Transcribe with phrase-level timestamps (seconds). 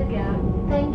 [0.00, 0.40] the gap.
[0.70, 0.89] Thank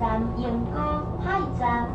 [0.00, 1.88] 站莺歌，下一站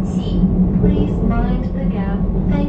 [0.00, 0.40] emergency.
[0.80, 2.59] Please mind the gap.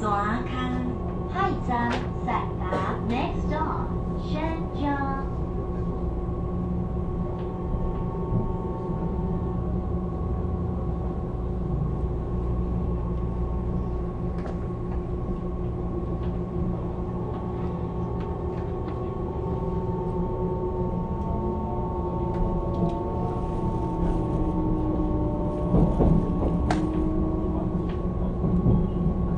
[0.00, 0.47] 山